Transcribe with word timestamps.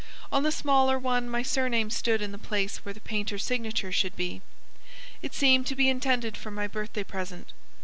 On 0.31 0.41
the 0.41 0.51
smaller 0.51 0.97
one 0.97 1.29
my 1.29 1.43
surname 1.43 1.91
stood 1.91 2.23
in 2.23 2.31
the 2.31 2.39
place 2.39 2.77
where 2.77 2.91
the 2.91 2.99
painter's 2.99 3.43
signature 3.43 3.91
should 3.91 4.15
be; 4.15 4.41
it 5.21 5.35
seemed 5.35 5.67
to 5.67 5.75
be 5.75 5.89
intended 5.89 6.35
for 6.35 6.49
my 6.49 6.65
birthday 6.65 7.03
present. 7.03 7.53